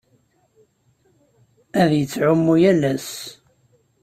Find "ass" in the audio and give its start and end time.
2.93-3.09